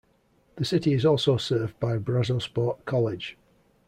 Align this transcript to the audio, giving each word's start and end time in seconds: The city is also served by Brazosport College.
The 0.55 0.65
city 0.65 0.93
is 0.93 1.05
also 1.05 1.37
served 1.37 1.79
by 1.79 1.99
Brazosport 1.99 2.85
College. 2.85 3.37